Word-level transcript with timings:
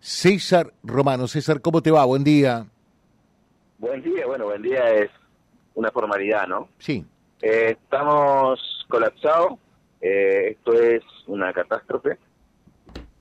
César 0.00 0.72
Romano. 0.82 1.28
César, 1.28 1.60
¿cómo 1.60 1.80
te 1.82 1.92
va? 1.92 2.04
Buen 2.04 2.24
día. 2.24 2.66
Buen 3.78 4.02
día, 4.02 4.26
bueno, 4.26 4.46
buen 4.46 4.60
día 4.60 4.92
es 4.92 5.08
una 5.76 5.92
formalidad, 5.92 6.48
¿no? 6.48 6.68
Sí. 6.78 7.04
Eh, 7.42 7.76
estamos 7.80 8.58
colapsados, 8.88 9.52
eh, 10.00 10.56
esto 10.56 10.72
es 10.72 11.04
una 11.28 11.52
catástrofe. 11.52 12.18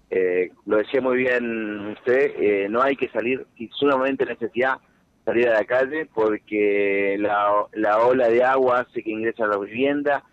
Eh, 0.10 0.52
lo 0.66 0.78
decía 0.78 1.00
muy 1.00 1.18
bien 1.18 1.89
usted, 1.89 2.68
no 2.70 2.82
hay 2.82 2.96
que 2.96 3.09
salir, 3.09 3.46
si 3.55 3.70
sumamente 3.75 4.25
necesidad, 4.25 4.80
salir 5.25 5.48
a 5.48 5.59
la 5.59 5.66
calle 5.66 6.09
porque 6.12 7.18
la, 7.20 7.68
la 7.73 8.00
ola 8.00 8.30
de 8.30 8.43
agua 8.43 8.80
hace 8.80 9.04
que 9.04 9.12
ingresa 9.12 9.46
a 9.46 9.50
la 9.50 9.57
vivienda. 9.59 10.23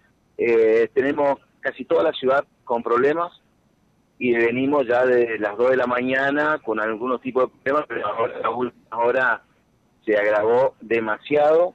tenemos 0.94 1.38
casi 1.60 1.84
toda 1.84 2.02
la 2.02 2.12
ciudad 2.12 2.46
con 2.64 2.82
problemas 2.82 3.42
y 4.18 4.32
venimos 4.32 4.86
ya 4.86 5.06
de 5.06 5.38
las 5.38 5.56
2 5.56 5.70
de 5.70 5.76
la 5.76 5.86
mañana 5.86 6.58
con 6.58 6.80
algunos 6.80 7.20
tipos 7.20 7.44
de 7.44 7.58
problemas, 7.62 7.86
pero 7.88 8.06
ahora, 8.06 8.72
ahora 8.90 9.42
se 10.04 10.16
agravó 10.16 10.74
demasiado. 10.80 11.74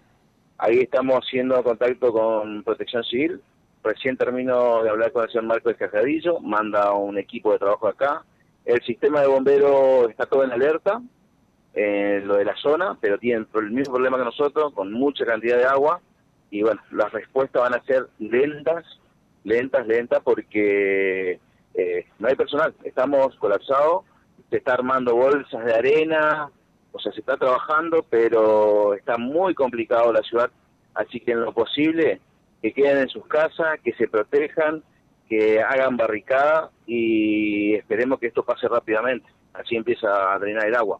Ahí 0.58 0.80
estamos 0.80 1.20
haciendo 1.24 1.64
contacto 1.64 2.12
con 2.12 2.64
Protección 2.64 3.04
Civil. 3.06 3.42
Recién 3.84 4.18
termino 4.18 4.84
de 4.84 4.90
hablar 4.90 5.12
con 5.12 5.24
el 5.24 5.30
señor 5.30 5.46
Marco 5.46 5.70
Escajadillo, 5.70 6.40
manda 6.40 6.94
un 6.94 7.18
equipo 7.18 7.52
de 7.52 7.60
trabajo 7.60 7.88
acá. 7.88 8.24
El 8.66 8.82
sistema 8.84 9.22
de 9.22 9.28
bomberos 9.28 10.10
está 10.10 10.26
todo 10.26 10.44
en 10.44 10.52
alerta, 10.52 11.02
en 11.74 12.28
lo 12.28 12.36
de 12.36 12.46
la 12.46 12.56
zona, 12.56 12.98
pero 13.00 13.18
tienen 13.18 13.48
el 13.54 13.72
mismo 13.72 13.94
problema 13.94 14.18
que 14.18 14.24
nosotros, 14.24 14.74
con 14.74 14.92
mucha 14.92 15.26
cantidad 15.26 15.58
de 15.58 15.66
agua. 15.66 16.02
Y 16.50 16.62
bueno, 16.62 16.82
las 16.92 17.12
respuestas 17.12 17.62
van 17.62 17.74
a 17.74 17.84
ser 17.84 18.08
lentas, 18.20 18.86
lentas, 19.44 19.86
lentas, 19.86 20.22
porque 20.24 21.40
eh, 21.74 22.06
no 22.20 22.28
hay 22.28 22.36
personal, 22.36 22.74
estamos 22.84 23.36
colapsados, 23.38 24.04
se 24.50 24.58
está 24.58 24.74
armando 24.74 25.16
bolsas 25.16 25.66
de 25.66 25.74
arena, 25.74 26.50
o 26.92 27.00
sea, 27.00 27.12
se 27.12 27.22
está 27.22 27.38
trabajando, 27.38 28.06
pero 28.10 28.94
está 28.94 29.18
muy 29.18 29.56
complicado 29.56 30.14
la 30.14 30.22
ciudad, 30.22 30.52
así 30.94 31.20
que 31.20 31.32
en 31.32 31.42
lo 31.42 31.54
posible 31.54 32.22
que 32.62 32.72
queden 32.72 33.00
en 33.00 33.10
sus 33.10 33.26
casas, 33.26 33.80
que 33.84 33.94
se 33.94 34.08
protejan, 34.08 34.84
que 35.28 35.62
hagan 35.62 35.98
barricada 35.98 36.70
y 36.86 37.74
esperemos 37.74 38.20
que 38.20 38.28
esto 38.28 38.44
pase 38.44 38.68
rápidamente, 38.68 39.28
así 39.54 39.76
empieza 39.76 40.34
a 40.34 40.38
drenar 40.40 40.68
el 40.68 40.76
agua. 40.76 41.00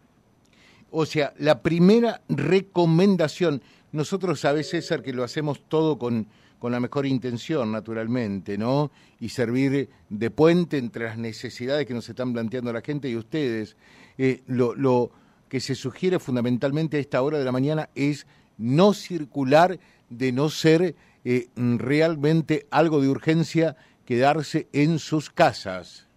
O 0.90 1.06
sea, 1.06 1.34
la 1.38 1.62
primera 1.62 2.22
recomendación, 2.30 3.62
nosotros 3.92 4.40
sabes 4.40 4.70
César 4.70 5.04
que 5.04 5.14
lo 5.14 5.24
hacemos 5.24 5.64
todo 5.68 5.98
con 5.98 6.28
con 6.64 6.72
la 6.72 6.80
mejor 6.80 7.06
intención, 7.06 7.74
naturalmente, 7.74 8.58
¿no? 8.58 8.90
Y 9.20 9.28
servir 9.28 9.90
de 10.08 10.32
puente 10.32 10.78
entre 10.78 11.04
las 11.04 11.18
necesidades 11.18 11.86
que 11.86 11.94
nos 11.94 12.08
están 12.08 12.32
planteando 12.32 12.72
la 12.72 12.80
gente 12.80 13.10
y 13.10 13.18
ustedes. 13.18 13.76
Eh, 14.18 14.44
lo, 14.48 14.74
lo 14.74 15.12
que 15.50 15.60
se 15.60 15.76
sugiere 15.76 16.20
fundamentalmente 16.20 16.96
a 16.96 17.00
esta 17.02 17.22
hora 17.22 17.38
de 17.38 17.44
la 17.44 17.52
mañana 17.52 17.90
es 17.96 18.26
no 18.58 18.94
circular 18.94 19.78
de 20.10 20.32
no 20.32 20.48
ser 20.48 20.96
eh, 21.26 21.48
realmente 21.58 22.66
algo 22.72 23.02
de 23.02 23.10
urgencia, 23.10 23.76
quedarse 24.06 24.70
en 24.72 25.00
sus 25.00 25.30
casas. 25.30 26.08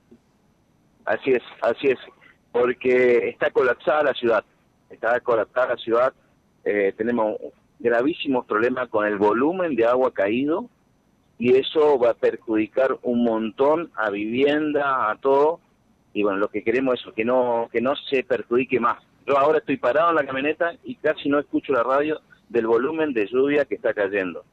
Así 1.06 1.32
es, 1.32 1.42
así 1.60 1.88
es, 1.88 1.98
porque 2.52 3.30
está 3.30 3.50
colapsada 3.50 4.04
la 4.04 4.14
ciudad, 4.14 4.44
está 4.90 5.18
colapsada 5.18 5.70
la 5.70 5.76
ciudad, 5.76 6.14
eh, 6.64 6.94
tenemos 6.96 7.34
gravísimos 7.78 8.46
problemas 8.46 8.88
con 8.88 9.06
el 9.06 9.18
volumen 9.18 9.76
de 9.76 9.84
agua 9.86 10.12
caído 10.12 10.68
y 11.38 11.54
eso 11.56 11.98
va 11.98 12.10
a 12.10 12.14
perjudicar 12.14 12.98
un 13.02 13.24
montón 13.24 13.90
a 13.94 14.10
vivienda, 14.10 15.10
a 15.10 15.16
todo. 15.16 15.60
Y 16.14 16.22
bueno, 16.22 16.38
lo 16.38 16.48
que 16.48 16.62
queremos 16.62 16.98
es 17.06 17.14
que 17.14 17.24
no, 17.24 17.68
que 17.70 17.80
no 17.80 17.94
se 18.10 18.22
perjudique 18.24 18.80
más. 18.80 19.02
Yo 19.26 19.38
ahora 19.38 19.58
estoy 19.58 19.76
parado 19.76 20.10
en 20.10 20.16
la 20.16 20.24
camioneta 20.24 20.74
y 20.84 20.94
casi 20.96 21.28
no 21.28 21.38
escucho 21.38 21.72
la 21.72 21.82
radio 21.82 22.20
del 22.48 22.66
volumen 22.66 23.12
de 23.12 23.26
lluvia 23.26 23.64
que 23.64 23.74
está 23.74 23.92
cayendo. 23.92 24.44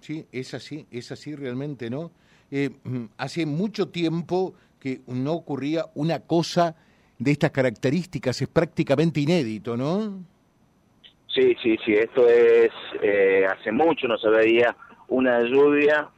Sí, 0.00 0.26
es 0.32 0.54
así, 0.54 0.86
es 0.90 1.12
así 1.12 1.34
realmente, 1.34 1.88
¿no? 1.88 2.10
Eh, 2.50 2.70
mm, 2.84 3.04
hace 3.16 3.46
mucho 3.46 3.88
tiempo 3.88 4.54
que 4.78 5.00
no 5.06 5.32
ocurría 5.34 5.86
una 5.94 6.20
cosa 6.20 6.74
de 7.18 7.30
estas 7.30 7.50
características, 7.52 8.42
es 8.42 8.48
prácticamente 8.48 9.20
inédito, 9.20 9.76
¿no? 9.76 10.24
Sí, 11.34 11.54
sí, 11.62 11.76
sí, 11.84 11.94
esto 11.94 12.28
es, 12.28 12.70
eh, 13.02 13.46
hace 13.48 13.70
mucho 13.70 14.08
no 14.08 14.18
se 14.18 14.28
veía 14.28 14.74
una 15.08 15.40
lluvia 15.42 16.08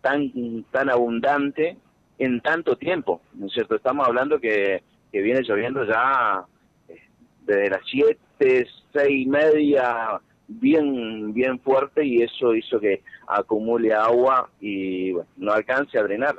tan, 0.00 0.64
tan 0.70 0.88
abundante 0.88 1.76
en 2.18 2.40
tanto 2.40 2.76
tiempo, 2.76 3.20
¿no 3.34 3.46
es 3.46 3.52
cierto? 3.52 3.76
Estamos 3.76 4.06
hablando 4.06 4.40
que, 4.40 4.82
que 5.12 5.20
viene 5.20 5.42
lloviendo 5.42 5.84
ya 5.84 6.44
eh, 6.88 7.02
desde 7.44 7.68
las 7.68 7.82
siete, 7.84 8.66
seis 8.92 9.26
y 9.26 9.26
media, 9.26 10.20
bien, 10.48 11.34
bien 11.34 11.60
fuerte 11.60 12.04
y 12.06 12.22
eso 12.22 12.54
hizo 12.54 12.80
que 12.80 13.02
acumule 13.26 13.92
agua 13.92 14.48
y 14.58 15.12
bueno, 15.12 15.28
no 15.36 15.52
alcance 15.52 15.98
a 15.98 16.02
drenar. 16.02 16.36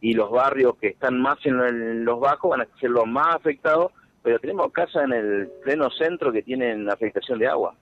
Y 0.00 0.14
los 0.14 0.30
barrios 0.30 0.76
que 0.76 0.88
están 0.88 1.20
más 1.20 1.38
en 1.44 2.04
los 2.04 2.20
bajos 2.20 2.50
van 2.50 2.62
a 2.62 2.78
ser 2.80 2.90
los 2.90 3.06
más 3.06 3.34
afectados 3.36 3.92
pero 4.22 4.38
tenemos 4.38 4.72
casas 4.72 5.04
en 5.04 5.12
el 5.12 5.48
pleno 5.62 5.90
centro 5.90 6.32
que 6.32 6.42
tienen 6.42 6.88
afectación 6.90 7.38
de 7.38 7.48
agua. 7.48 7.74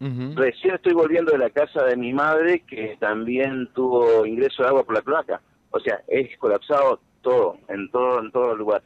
Recién 0.00 0.76
estoy 0.76 0.92
volviendo 0.92 1.32
de 1.32 1.38
la 1.38 1.50
casa 1.50 1.82
de 1.82 1.96
mi 1.96 2.12
madre 2.12 2.60
que 2.60 2.96
también 3.00 3.68
tuvo 3.74 4.24
ingreso 4.24 4.62
de 4.62 4.68
agua 4.68 4.84
por 4.84 4.94
la 4.94 5.02
cloaca. 5.02 5.40
O 5.70 5.80
sea, 5.80 6.00
es 6.06 6.38
colapsado 6.38 7.00
todo, 7.20 7.56
en 7.68 7.90
todo, 7.90 8.20
en 8.20 8.30
todo 8.30 8.54
lugar. 8.54 8.82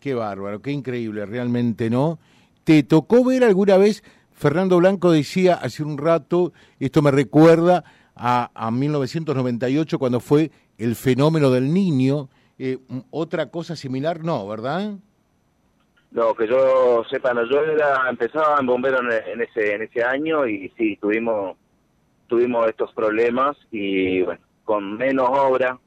Qué 0.00 0.14
bárbaro, 0.14 0.62
qué 0.62 0.70
increíble, 0.70 1.26
realmente, 1.26 1.90
¿no? 1.90 2.20
¿Te 2.62 2.84
tocó 2.84 3.24
ver 3.24 3.42
alguna 3.42 3.76
vez, 3.76 4.04
Fernando 4.30 4.78
Blanco 4.78 5.10
decía 5.10 5.54
hace 5.54 5.82
un 5.82 5.98
rato, 5.98 6.52
esto 6.78 7.02
me 7.02 7.10
recuerda 7.10 7.82
a, 8.14 8.50
a 8.54 8.70
1998 8.70 9.98
cuando 9.98 10.20
fue 10.20 10.52
el 10.78 10.94
fenómeno 10.94 11.50
del 11.50 11.72
niño, 11.72 12.28
eh, 12.58 12.78
otra 13.10 13.50
cosa 13.50 13.74
similar 13.74 14.22
no, 14.22 14.46
¿verdad? 14.46 14.94
No, 16.12 16.34
que 16.34 16.46
yo 16.46 17.04
sepa, 17.10 17.32
no, 17.32 17.44
yo 17.44 17.62
era, 17.64 18.08
empezaba 18.08 18.56
en 18.60 18.66
bombero 18.66 19.00
en, 19.00 19.40
ese 19.40 19.74
en 19.74 19.82
ese 19.82 20.04
año 20.04 20.46
y 20.46 20.68
sí, 20.76 20.96
tuvimos 20.96 21.56
tuvimos 22.26 22.68
estos 22.68 22.92
problemas 22.92 23.56
y 23.70 24.22
bueno, 24.22 24.40
con 24.64 24.96
menos 24.96 25.28
obra, 25.30 25.78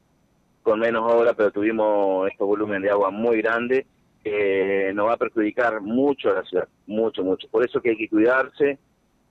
con 0.63 0.79
menos 0.79 1.11
obra, 1.11 1.33
pero 1.33 1.51
tuvimos 1.51 2.27
este 2.29 2.43
volumen 2.43 2.81
de 2.81 2.89
agua 2.89 3.11
muy 3.11 3.37
grande 3.41 3.85
que 4.23 4.91
nos 4.95 5.07
va 5.07 5.13
a 5.13 5.17
perjudicar 5.17 5.81
mucho 5.81 6.31
a 6.31 6.35
la 6.35 6.43
ciudad, 6.43 6.67
mucho, 6.87 7.23
mucho. 7.23 7.47
Por 7.49 7.63
eso 7.63 7.79
que 7.79 7.91
hay 7.91 7.97
que 7.97 8.09
cuidarse, 8.09 8.79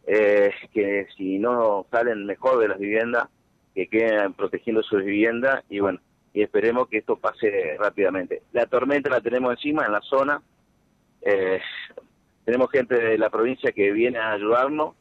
eh, 0.07 0.53
que 0.73 1.09
si 1.17 1.41
no 1.41 1.87
salen 1.91 2.25
mejor 2.25 2.61
de 2.61 2.69
las 2.69 2.79
viviendas, 2.79 3.29
que 3.75 3.89
queden 3.89 4.33
protegiendo 4.35 4.85
sus 4.85 5.03
viviendas 5.05 5.65
y 5.69 5.81
bueno, 5.81 5.99
y 6.33 6.43
esperemos 6.43 6.89
que 6.89 6.99
esto 6.99 7.17
pase 7.17 7.77
rápidamente. 7.79 8.43
La 8.53 8.67
tormenta 8.67 9.11
la 9.11 9.21
tenemos 9.21 9.53
encima 9.53 9.85
en 9.85 9.93
la 9.93 10.01
zona, 10.03 10.41
eh, 11.25 11.61
tenemos 12.45 12.71
gente 12.71 12.95
de 12.95 13.19
la 13.19 13.31
provincia 13.31 13.73
que 13.73 13.91
viene 13.93 14.19
a 14.19 14.33
ayudarnos, 14.33 14.95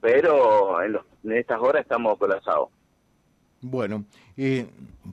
pero 0.00 0.82
en, 0.82 0.98
estas 1.32 1.60
horas 1.60 1.82
estamos 1.82 2.16
colapsados. 2.18 2.68
Bueno, 3.60 4.04
eh, 4.36 4.66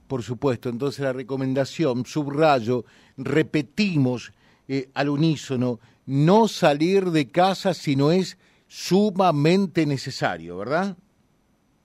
por 0.06 0.22
supuesto, 0.22 0.68
entonces 0.68 1.04
la 1.04 1.12
recomendación, 1.12 2.04
subrayo, 2.06 2.84
repetimos 3.16 4.32
eh, 4.68 4.88
al 4.94 5.08
unísono, 5.08 5.80
no 6.06 6.46
salir 6.46 7.06
de 7.06 7.30
casa 7.30 7.74
si 7.74 7.96
no 7.96 8.12
es 8.12 8.38
sumamente 8.68 9.86
necesario, 9.86 10.58
¿verdad? 10.58 10.96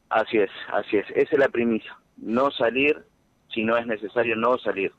Así 0.10 0.38
es, 0.38 0.50
así 0.72 0.98
es, 0.98 1.06
esa 1.16 1.30
es 1.32 1.40
la 1.40 1.50
primicia, 1.50 1.98
no 2.18 2.52
salir 2.52 3.04
si 3.54 3.64
no 3.64 3.78
es 3.78 3.88
necesario 3.88 4.36
no 4.36 4.58
salir, 4.60 4.92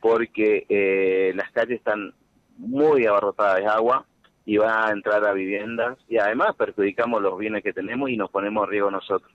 porque 0.00 0.66
eh, 0.68 1.32
las 1.34 1.50
calles 1.52 1.78
están 1.78 2.14
muy 2.62 3.06
abarrotada 3.06 3.56
de 3.56 3.66
agua 3.66 4.06
y 4.44 4.56
va 4.56 4.86
a 4.86 4.92
entrar 4.92 5.24
a 5.24 5.32
viviendas 5.32 5.98
y 6.08 6.18
además 6.18 6.54
perjudicamos 6.56 7.20
los 7.20 7.38
bienes 7.38 7.62
que 7.62 7.72
tenemos 7.72 8.10
y 8.10 8.16
nos 8.16 8.30
ponemos 8.30 8.64
a 8.64 8.70
riesgo 8.70 8.90
nosotros. 8.90 9.30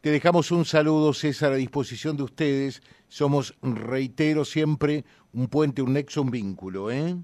Te 0.00 0.10
dejamos 0.10 0.52
un 0.52 0.64
saludo, 0.64 1.12
César, 1.12 1.52
a 1.52 1.56
disposición 1.56 2.16
de 2.16 2.22
ustedes. 2.22 2.80
Somos, 3.08 3.56
reitero 3.60 4.44
siempre, 4.44 5.04
un 5.32 5.48
puente, 5.48 5.82
un 5.82 5.94
nexo, 5.94 6.22
un 6.22 6.30
vínculo, 6.30 6.90
¿eh? 6.90 7.16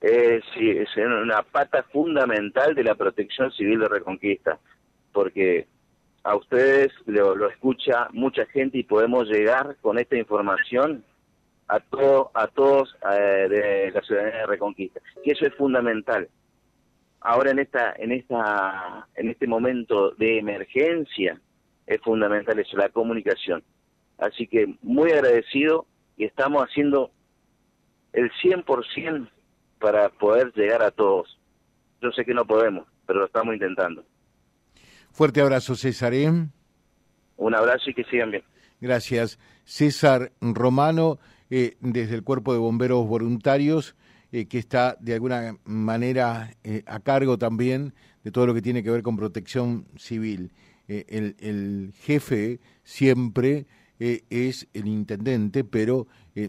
eh 0.00 0.40
sí, 0.54 0.70
es 0.70 0.88
una 0.96 1.42
pata 1.42 1.82
fundamental 1.92 2.74
de 2.74 2.84
la 2.84 2.94
protección 2.94 3.52
civil 3.52 3.80
de 3.80 3.88
Reconquista, 3.88 4.58
porque 5.12 5.66
a 6.22 6.34
ustedes 6.34 6.92
lo, 7.06 7.34
lo 7.34 7.50
escucha 7.50 8.08
mucha 8.12 8.46
gente 8.46 8.78
y 8.78 8.84
podemos 8.84 9.28
llegar 9.28 9.76
con 9.82 9.98
esta 9.98 10.16
información 10.16 11.04
a, 11.70 11.78
todo, 11.78 12.30
a 12.34 12.48
todos 12.48 12.96
eh, 13.12 13.46
de 13.48 13.90
la 13.92 14.02
ciudadanía 14.02 14.40
de 14.40 14.46
Reconquista. 14.46 15.00
Y 15.24 15.30
eso 15.30 15.46
es 15.46 15.54
fundamental. 15.54 16.28
Ahora 17.20 17.50
en 17.50 17.60
esta, 17.60 17.94
en 17.96 18.12
esta, 18.12 19.06
en 19.14 19.30
este 19.30 19.46
momento 19.46 20.10
de 20.12 20.38
emergencia 20.38 21.40
es 21.86 22.00
fundamental 22.00 22.58
eso, 22.58 22.76
la 22.76 22.88
comunicación. 22.88 23.62
Así 24.18 24.46
que 24.46 24.74
muy 24.82 25.12
agradecido 25.12 25.86
y 26.16 26.24
estamos 26.24 26.62
haciendo 26.62 27.10
el 28.12 28.30
100% 28.42 29.30
para 29.78 30.08
poder 30.08 30.52
llegar 30.54 30.82
a 30.82 30.90
todos. 30.90 31.38
Yo 32.02 32.10
sé 32.12 32.24
que 32.24 32.34
no 32.34 32.46
podemos, 32.46 32.86
pero 33.06 33.20
lo 33.20 33.26
estamos 33.26 33.54
intentando. 33.54 34.04
Fuerte 35.12 35.40
abrazo, 35.40 35.74
César. 35.74 36.14
¿eh? 36.14 36.30
Un 37.36 37.54
abrazo 37.54 37.90
y 37.90 37.94
que 37.94 38.04
sigan 38.04 38.30
bien. 38.30 38.42
Gracias. 38.80 39.38
César 39.64 40.32
Romano, 40.40 41.18
eh, 41.50 41.76
desde 41.80 42.14
el 42.14 42.22
Cuerpo 42.22 42.52
de 42.52 42.58
Bomberos 42.58 43.06
Voluntarios, 43.06 43.96
eh, 44.32 44.46
que 44.46 44.58
está 44.58 44.96
de 45.00 45.14
alguna 45.14 45.56
manera 45.64 46.54
a 46.86 47.00
cargo 47.00 47.36
también 47.36 47.94
de 48.24 48.30
todo 48.30 48.46
lo 48.46 48.54
que 48.54 48.62
tiene 48.62 48.82
que 48.82 48.90
ver 48.90 49.02
con 49.02 49.16
protección 49.16 49.86
civil. 49.96 50.52
El, 50.88 51.92
jefe 52.00 52.58
siempre 52.82 53.66
es 53.98 54.66
el 54.74 54.88
intendente, 54.88 55.62
pero 55.62 56.08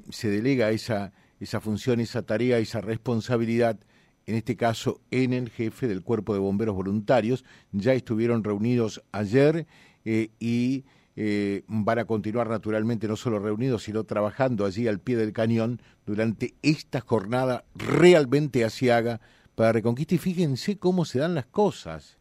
se 0.10 0.30
delega 0.30 0.72
esa, 0.72 1.14
esa 1.40 1.60
función, 1.60 2.00
esa 2.00 2.24
tarea, 2.24 2.58
esa 2.58 2.82
responsabilidad 2.82 3.80
en 4.26 4.36
este 4.36 4.56
caso 4.56 5.02
en 5.12 5.34
el 5.34 5.50
jefe 5.50 5.88
del 5.88 6.04
Cuerpo 6.04 6.34
de 6.34 6.40
Bomberos 6.40 6.76
Voluntarios. 6.76 7.44
Ya 7.72 7.94
estuvieron 7.94 8.44
reunidos 8.44 9.04
ayer 9.12 9.68
eh, 10.06 10.30
y 10.40 10.86
eh, 11.24 11.62
van 11.68 12.00
a 12.00 12.06
continuar 12.06 12.50
naturalmente 12.50 13.08
no 13.08 13.16
solo 13.16 13.38
reunidos, 13.38 13.84
sino 13.84 14.06
trabajando 14.06 14.66
allí 14.66 14.88
al 14.88 15.00
pie 15.00 15.18
del 15.18 15.34
cañón 15.34 15.80
durante 16.04 16.56
esta 16.64 17.00
jornada 17.00 17.64
realmente 17.76 18.66
asiaga 18.66 19.22
para 19.54 19.72
Reconquista. 19.72 20.16
Y 20.16 20.18
fíjense 20.18 20.80
cómo 20.80 21.06
se 21.06 21.20
dan 21.20 21.36
las 21.36 21.46
cosas. 21.46 22.18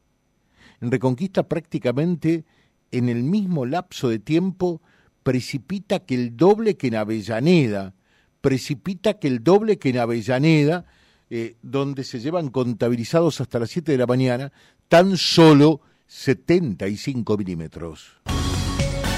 En 0.83 0.91
Reconquista 0.91 1.45
prácticamente 1.45 2.45
en 2.91 3.09
el 3.09 3.23
mismo 3.23 3.65
lapso 3.65 4.11
de 4.11 4.19
tiempo 4.19 4.83
precipita 5.23 6.01
que 6.01 6.17
el 6.17 6.37
doble 6.37 6.77
que 6.77 6.89
en 6.89 6.97
Avellaneda, 6.97 7.95
precipita 8.43 9.19
que 9.19 9.29
el 9.29 9.43
doble 9.43 9.79
que 9.79 9.89
en 9.89 9.97
Avellaneda, 9.97 10.85
eh, 11.31 11.57
donde 11.63 12.05
se 12.05 12.21
llevan 12.21 12.51
contabilizados 12.51 13.41
hasta 13.41 13.61
las 13.61 13.71
7 13.71 13.93
de 13.93 13.99
la 13.99 14.07
mañana 14.07 14.53
tan 14.89 15.17
solo 15.17 15.81
75 16.07 17.39
milímetros 17.39 18.21